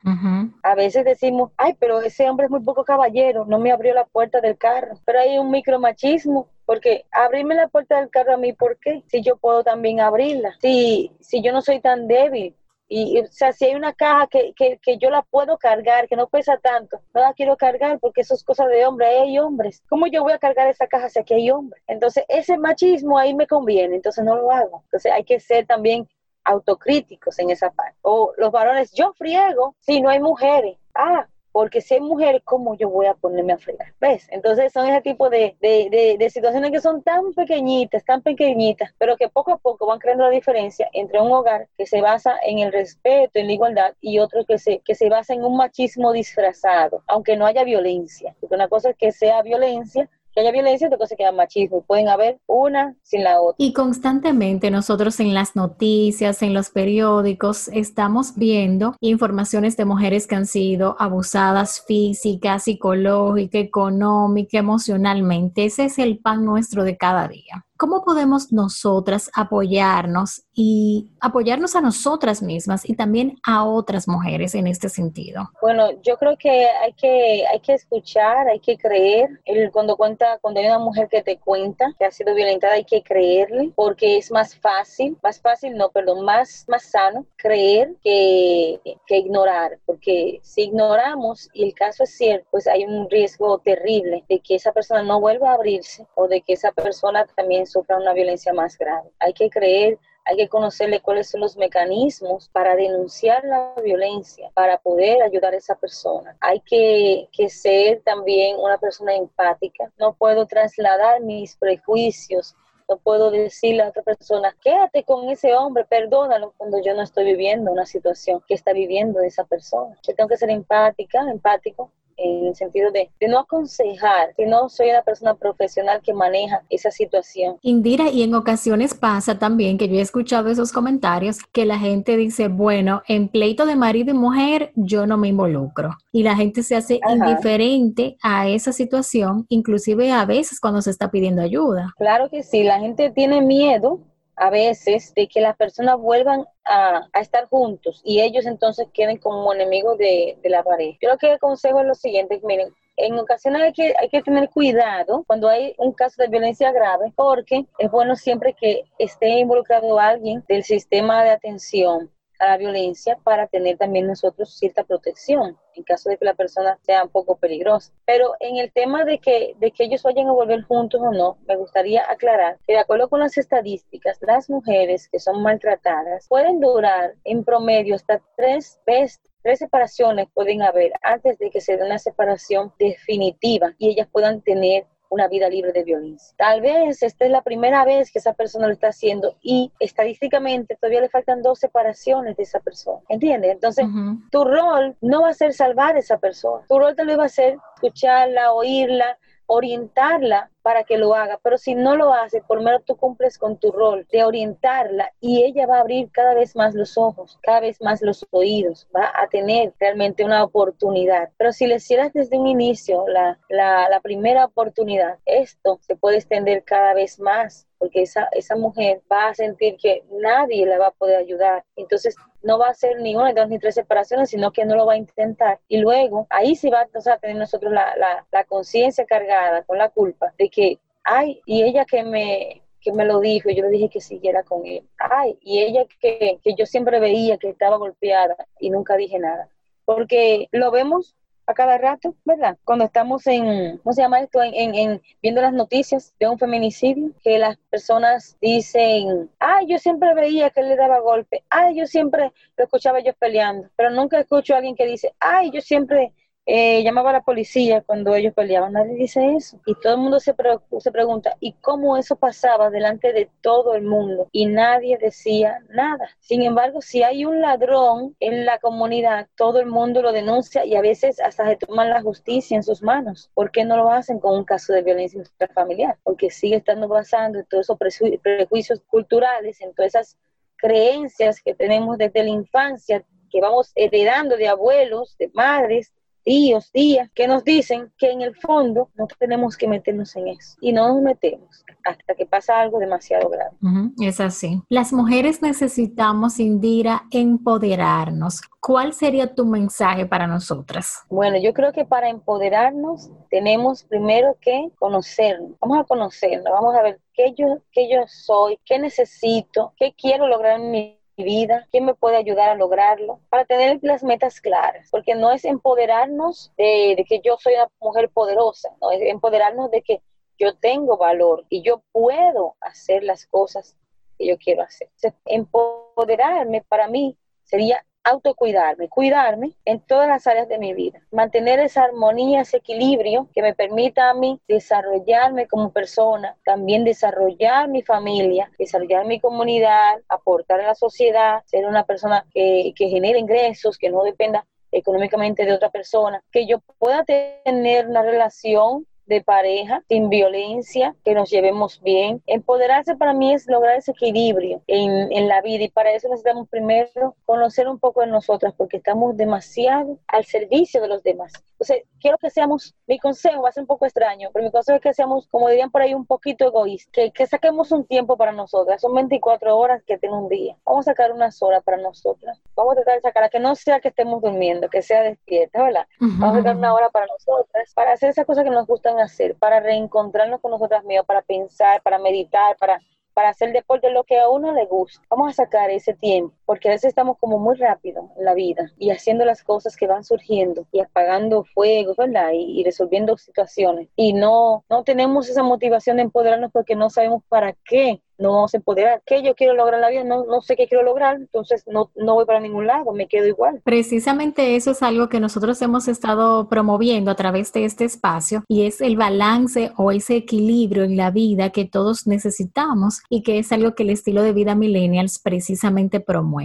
[0.64, 4.06] A veces decimos, ay, pero ese hombre es muy poco caballero, no me abrió la
[4.06, 8.54] puerta del carro, pero hay un micromachismo porque abrirme la puerta del carro a mí,
[8.54, 9.04] ¿por qué?
[9.08, 12.56] Si yo puedo también abrirla, si, si yo no soy tan débil.
[12.88, 16.16] Y, o sea, si hay una caja que, que, que, yo la puedo cargar, que
[16.16, 19.84] no pesa tanto, no la quiero cargar porque eso es cosa de hombre, hay hombres.
[19.90, 21.84] ¿Cómo yo voy a cargar esa caja si aquí hay hombres?
[21.88, 24.84] Entonces, ese machismo ahí me conviene, entonces no lo hago.
[24.86, 26.08] Entonces, hay que ser también
[26.46, 27.98] autocríticos en esa parte.
[28.02, 30.78] O los varones, yo friego si no hay mujeres.
[30.96, 33.94] Ah, porque si hay mujeres, ¿cómo yo voy a ponerme a fregar?
[34.00, 34.28] ¿Ves?
[34.32, 39.18] Entonces son ese tipo de, de, de, situaciones que son tan pequeñitas, tan pequeñitas, pero
[39.18, 42.60] que poco a poco van creando la diferencia entre un hogar que se basa en
[42.60, 46.14] el respeto, en la igualdad, y otro que se, que se basa en un machismo
[46.14, 48.36] disfrazado, aunque no haya violencia.
[48.40, 51.82] Porque una cosa es que sea violencia que haya violencia, otra cosa que machismo.
[51.82, 53.56] Pueden haber una sin la otra.
[53.58, 60.36] Y constantemente nosotros en las noticias, en los periódicos, estamos viendo informaciones de mujeres que
[60.36, 65.66] han sido abusadas física, psicológica, económica, emocionalmente.
[65.66, 67.66] Ese es el pan nuestro de cada día.
[67.82, 74.68] ¿Cómo podemos nosotras apoyarnos y apoyarnos a nosotras mismas y también a otras mujeres en
[74.68, 75.50] este sentido?
[75.64, 79.30] Bueno, yo creo que hay que, hay que escuchar, hay que creer.
[79.46, 82.86] El, cuando, cuenta, cuando hay una mujer que te cuenta que ha sido violentada, hay
[82.86, 88.80] que creerle porque es más fácil, más fácil, no, perdón, más, más sano creer que,
[89.08, 89.80] que ignorar.
[89.88, 94.54] Porque si ignoramos y el caso es cierto, pues hay un riesgo terrible de que
[94.54, 98.54] esa persona no vuelva a abrirse o de que esa persona también sufra una violencia
[98.54, 99.10] más grave.
[99.20, 104.78] Hay que creer, hay que conocerle cuáles son los mecanismos para denunciar la violencia, para
[104.78, 106.36] poder ayudar a esa persona.
[106.42, 109.92] Hay que, que ser también una persona empática.
[109.98, 112.56] No puedo trasladar mis prejuicios
[112.92, 117.24] no puedo decirle a otra persona, quédate con ese hombre, perdónalo cuando yo no estoy
[117.24, 119.98] viviendo una situación que está viviendo esa persona.
[120.06, 124.90] Yo tengo que ser empática, empático en el sentido de, no aconsejar, que no soy
[124.90, 127.58] una persona profesional que maneja esa situación.
[127.62, 132.18] Indira, y en ocasiones pasa también que yo he escuchado esos comentarios que la gente
[132.18, 135.92] dice, bueno, en pleito de marido y mujer yo no me involucro.
[136.12, 141.10] Y la gente se hace indiferente a esa situación, inclusive a veces cuando se está
[141.10, 141.94] pidiendo ayuda.
[141.98, 144.00] Claro que sí, la gente tiene miedo
[144.42, 149.54] a veces de que las personas vuelvan a, estar juntos y ellos entonces queden como
[149.54, 150.98] enemigos de, la pareja.
[151.00, 154.50] Yo lo que aconsejo es lo siguiente, miren, en ocasiones hay que, hay que tener
[154.50, 160.00] cuidado cuando hay un caso de violencia grave porque es bueno siempre que esté involucrado
[160.00, 162.10] alguien del sistema de atención
[162.42, 166.78] a la violencia para tener también nosotros cierta protección en caso de que la persona
[166.82, 167.94] sea un poco peligrosa.
[168.06, 171.38] Pero en el tema de que, de que ellos vayan a volver juntos o no,
[171.48, 176.60] me gustaría aclarar que de acuerdo con las estadísticas, las mujeres que son maltratadas pueden
[176.60, 181.84] durar en promedio hasta tres veces tres separaciones pueden haber antes de que se dé
[181.84, 186.34] una separación definitiva y ellas puedan tener una vida libre de violencia.
[186.38, 190.78] Tal vez esta es la primera vez que esa persona lo está haciendo y estadísticamente
[190.78, 193.02] todavía le faltan dos separaciones de esa persona.
[193.10, 193.52] ¿Entiendes?
[193.52, 193.86] Entonces,
[194.32, 196.66] tu rol no va a ser salvar a esa persona.
[196.68, 199.18] Tu rol tal vez va a ser escucharla, oírla,
[199.54, 203.58] orientarla para que lo haga, pero si no lo hace, por menos tú cumples con
[203.58, 207.60] tu rol de orientarla y ella va a abrir cada vez más los ojos, cada
[207.60, 211.32] vez más los oídos, va a tener realmente una oportunidad.
[211.38, 216.18] Pero si le hicieras desde un inicio la, la, la primera oportunidad, esto se puede
[216.18, 220.88] extender cada vez más porque esa, esa mujer va a sentir que nadie la va
[220.90, 221.64] a poder ayudar.
[221.76, 224.86] Entonces, no va a ser ni una, dos, ni tres separaciones, sino que no lo
[224.86, 225.60] va a intentar.
[225.68, 229.90] Y luego, ahí sí va a tener nosotros la, la, la conciencia cargada con la
[229.90, 233.90] culpa de que, ay, y ella que me, que me lo dijo, yo le dije
[233.90, 234.88] que siguiera con él.
[235.00, 239.50] Ay, y ella que, que yo siempre veía que estaba golpeada y nunca dije nada.
[239.86, 241.16] Porque lo vemos
[241.46, 242.58] a cada rato, ¿verdad?
[242.64, 244.42] Cuando estamos en, ¿cómo se llama esto?
[244.42, 250.14] En, en, viendo las noticias de un feminicidio, que las personas dicen, ay, yo siempre
[250.14, 254.20] veía que él le daba golpe, ay, yo siempre lo escuchaba ellos peleando, pero nunca
[254.20, 256.14] escucho a alguien que dice, ay, yo siempre
[256.54, 258.74] eh, llamaba a la policía cuando ellos peleaban.
[258.74, 259.62] Nadie dice eso.
[259.66, 260.36] Y todo el mundo se,
[260.80, 264.28] se pregunta, ¿y cómo eso pasaba delante de todo el mundo?
[264.34, 266.10] Y nadie decía nada.
[266.20, 270.76] Sin embargo, si hay un ladrón en la comunidad, todo el mundo lo denuncia y
[270.76, 273.32] a veces hasta se toman la justicia en sus manos.
[273.34, 276.00] ¿Por qué no lo hacen con un caso de violencia intrafamiliar?
[276.04, 280.18] Porque sigue estando basando en todos esos prejuicios culturales, en todas esas
[280.58, 285.94] creencias que tenemos desde la infancia, que vamos heredando de abuelos, de madres,
[286.24, 290.58] tíos, tías, que nos dicen que en el fondo no tenemos que meternos en eso.
[290.62, 293.56] Y no nos metemos hasta que pasa algo demasiado grave.
[294.00, 294.62] es así.
[294.70, 298.42] Las mujeres necesitamos, Indira, empoderarnos.
[298.60, 301.04] ¿Cuál sería tu mensaje para nosotras?
[301.10, 305.58] Bueno, yo creo que para empoderarnos tenemos primero que conocernos.
[305.60, 310.28] Vamos a conocernos, vamos a ver qué yo, qué yo soy, qué necesito, qué quiero
[310.28, 314.88] lograr en mi vida, quién me puede ayudar a lograrlo, para tener las metas claras,
[314.92, 319.82] porque no es empoderarnos de, que yo soy una mujer poderosa, no es empoderarnos de
[319.82, 320.02] que
[320.38, 323.76] yo tengo valor y yo puedo hacer las cosas
[324.18, 324.90] que yo quiero hacer.
[325.26, 331.84] empoderarme para mí sería autocuidarme, cuidarme en todas las áreas de mi vida, mantener esa
[331.84, 338.52] armonía, ese equilibrio que me permita a mí desarrollarme como persona, también desarrollar mi familia,
[338.58, 343.90] desarrollar mi comunidad, aportar a la sociedad, ser una persona que, que genere ingresos, que
[343.90, 350.10] no dependa económicamente de otra persona, que yo pueda tener una relación de pareja, sin
[350.10, 352.24] violencia, que nos llevemos bien.
[352.26, 356.48] Empoderarse para mí es lograr ese equilibrio en, en la vida y para eso necesitamos
[356.50, 361.34] primero conocer un poco de nosotras porque estamos demasiado al servicio de los demás.
[361.62, 364.78] Entonces, quiero que seamos, mi consejo va a ser un poco extraño, pero mi consejo
[364.78, 368.18] es que seamos, como dirían por ahí, un poquito egoístas, que, que saquemos un tiempo
[368.18, 368.82] para nosotras.
[368.82, 370.58] Son 24 horas que tengo un día.
[370.66, 372.42] Vamos a sacar unas horas para nosotras.
[372.56, 375.86] Vamos a tratar de sacar, que no sea que estemos durmiendo, que sea despierta, ¿verdad?
[376.00, 379.36] Vamos a sacar una hora para nosotras, para hacer esas cosas que nos gustan hacer,
[379.36, 382.80] para reencontrarnos con nosotras mismas, para pensar, para meditar, para
[383.14, 385.02] para hacer deporte lo que a uno le gusta.
[385.10, 388.74] Vamos a sacar ese tiempo, porque a veces estamos como muy rápido en la vida
[388.78, 392.32] y haciendo las cosas que van surgiendo y apagando fuegos, ¿verdad?
[392.34, 393.88] Y, y, resolviendo situaciones.
[393.96, 398.54] Y no, no tenemos esa motivación de empoderarnos porque no sabemos para qué no vamos
[398.54, 399.02] a empoderar.
[399.06, 400.04] ¿Qué yo quiero lograr en la vida?
[400.04, 403.28] No, no sé qué quiero lograr, entonces no, no voy para ningún lado, me quedo
[403.28, 403.62] igual.
[403.64, 408.66] Precisamente eso es algo que nosotros hemos estado promoviendo a través de este espacio y
[408.66, 413.52] es el balance o ese equilibrio en la vida que todos necesitamos y que es
[413.52, 416.41] algo que el estilo de vida millennials precisamente promueve.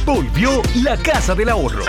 [0.07, 0.51] Volvió
[0.83, 1.85] la Casa del Ahorro.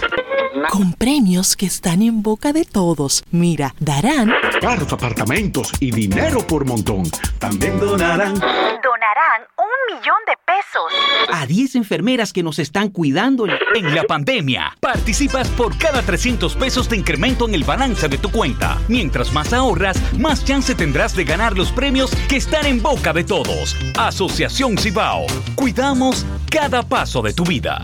[0.71, 3.23] Con premios que están en boca de todos.
[3.29, 4.31] Mira, darán
[4.61, 7.03] carros, apartamentos y dinero por montón.
[7.39, 8.33] También donarán.
[8.33, 10.91] Donarán un millón de pesos.
[11.31, 14.75] A 10 enfermeras que nos están cuidando en la pandemia.
[14.79, 18.77] Participas por cada 300 pesos de incremento en el balance de tu cuenta.
[18.87, 23.23] Mientras más ahorras, más chance tendrás de ganar los premios que están en boca de
[23.23, 23.75] todos.
[23.97, 25.25] Asociación Cibao.
[25.55, 27.81] Cuidamos cada paso de tu vida.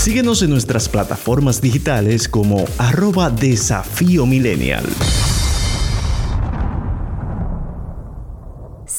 [0.05, 4.85] Síguenos en nuestras plataformas digitales como arroba desafío millennial.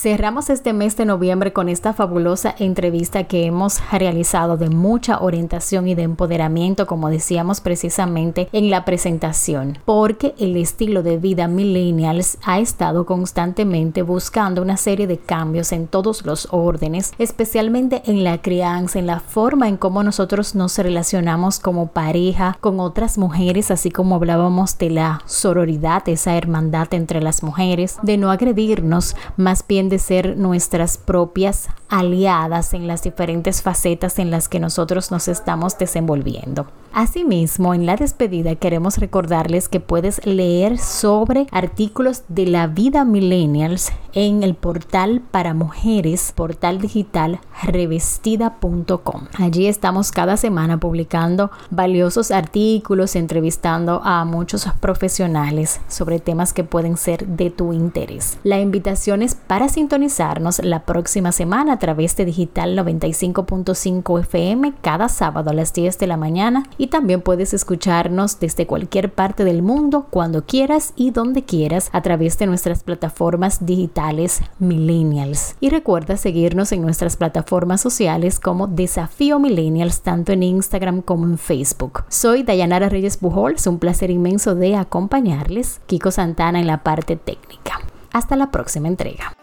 [0.06, 5.88] Cerramos este mes de noviembre con esta fabulosa entrevista que hemos realizado de mucha orientación
[5.88, 12.38] y de empoderamiento, como decíamos precisamente en la presentación, porque el estilo de vida millennials
[12.46, 18.44] ha estado constantemente buscando una serie de cambios en todos los órdenes, especialmente en la
[18.44, 23.90] crianza, en la forma en cómo nosotros nos relacionamos como pareja con otras mujeres, así
[23.90, 29.95] como hablábamos de la sororidad, esa hermandad entre las mujeres, de no agredirnos, más bien
[29.96, 35.78] de ser nuestras propias aliadas en las diferentes facetas en las que nosotros nos estamos
[35.78, 36.68] desenvolviendo.
[36.94, 43.92] Asimismo, en la despedida queremos recordarles que puedes leer sobre artículos de la vida millennials
[44.14, 49.28] en el portal para mujeres, portal digital revestida.com.
[49.38, 56.96] Allí estamos cada semana publicando valiosos artículos, entrevistando a muchos profesionales sobre temas que pueden
[56.96, 58.38] ser de tu interés.
[58.44, 65.10] La invitación es para sintonizarnos la próxima semana a través de Digital 95.5 FM cada
[65.10, 69.62] sábado a las 10 de la mañana y también puedes escucharnos desde cualquier parte del
[69.62, 75.56] mundo cuando quieras y donde quieras a través de nuestras plataformas digitales Millennials.
[75.60, 81.38] Y recuerda seguirnos en nuestras plataformas sociales como Desafío Millennials tanto en Instagram como en
[81.38, 82.04] Facebook.
[82.10, 85.82] Soy Dayanara Reyes Bujols, un placer inmenso de acompañarles.
[85.88, 87.80] Kiko Santana en la parte técnica.
[88.14, 89.36] Hasta la próxima entrega.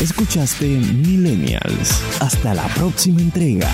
[0.00, 2.02] Escuchaste Millennials.
[2.20, 3.70] Hasta la próxima entrega.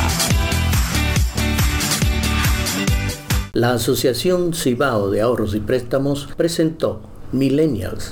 [3.53, 7.03] La Asociación Cibao de Ahorros y Préstamos presentó
[7.33, 8.11] Millennials